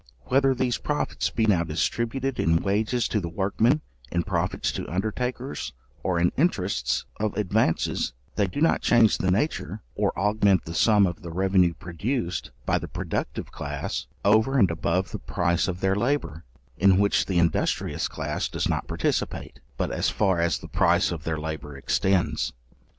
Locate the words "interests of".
6.37-7.37